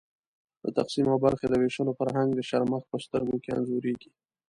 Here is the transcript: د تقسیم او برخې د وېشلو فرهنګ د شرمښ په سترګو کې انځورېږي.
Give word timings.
د 0.63 0.65
تقسیم 0.77 1.07
او 1.13 1.17
برخې 1.25 1.45
د 1.49 1.53
وېشلو 1.61 1.97
فرهنګ 1.99 2.29
د 2.35 2.41
شرمښ 2.49 2.83
په 2.91 2.97
سترګو 3.05 3.35
کې 3.43 3.51
انځورېږي. 3.57 4.09